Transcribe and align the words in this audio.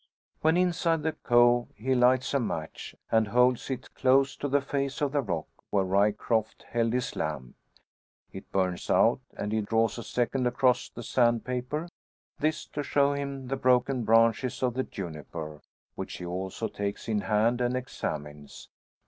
When 0.41 0.57
inside 0.57 1.03
the 1.03 1.11
cove 1.11 1.67
he 1.75 1.93
lights 1.93 2.33
a 2.33 2.39
match, 2.39 2.95
and 3.11 3.27
holds 3.27 3.69
it 3.69 3.93
close 3.93 4.35
to 4.37 4.47
the 4.47 4.59
face 4.59 4.99
of 4.99 5.11
the 5.11 5.21
rock 5.21 5.45
where 5.69 5.83
Ryecroft 5.83 6.63
held 6.69 6.93
his 6.93 7.15
lamp. 7.15 7.55
It 8.31 8.51
burns 8.51 8.89
out 8.89 9.19
and 9.37 9.51
he 9.51 9.61
draws 9.61 9.99
a 9.99 10.03
second 10.03 10.47
across 10.47 10.89
the 10.89 11.03
sand 11.03 11.45
paper; 11.45 11.87
this 12.39 12.65
to 12.69 12.81
show 12.81 13.13
him 13.13 13.47
the 13.49 13.57
broken 13.57 14.03
branches 14.03 14.63
of 14.63 14.73
the 14.73 14.83
juniper, 14.83 15.61
which 15.93 16.17
he 16.17 16.25
also 16.25 16.67
takes 16.67 17.07
in 17.07 17.21
hand 17.21 17.61
and 17.61 17.77
examines. 17.77 18.69